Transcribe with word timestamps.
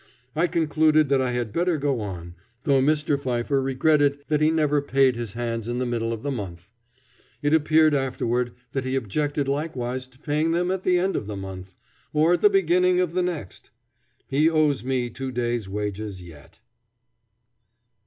I 0.35 0.47
concluded 0.47 1.09
that 1.09 1.21
I 1.21 1.29
had 1.33 1.53
better 1.53 1.77
go 1.77 1.99
on, 2.01 2.33
though 2.63 2.81
Mr. 2.81 3.19
Pfeiffer 3.21 3.61
regretted 3.61 4.17
that 4.29 4.41
he 4.41 4.49
never 4.49 4.81
paid 4.81 5.15
his 5.15 5.33
hands 5.33 5.67
in 5.67 5.77
the 5.77 5.85
middle 5.85 6.11
of 6.11 6.23
the 6.23 6.31
month. 6.31 6.71
It 7.43 7.53
appeared 7.53 7.93
afterward 7.93 8.53
that 8.71 8.83
he 8.83 8.95
objected 8.95 9.47
likewise 9.47 10.07
to 10.07 10.17
paying 10.17 10.53
them 10.53 10.71
at 10.71 10.81
the 10.81 10.97
end 10.97 11.15
of 11.15 11.27
the 11.27 11.37
month, 11.37 11.75
or 12.13 12.33
at 12.33 12.41
the 12.41 12.49
beginning 12.49 12.99
of 12.99 13.13
the 13.13 13.21
next. 13.21 13.69
He 14.27 14.49
owes 14.49 14.83
me 14.83 15.11
two 15.11 15.31
days' 15.31 15.69
wages 15.69 16.19
yet. 16.19 16.57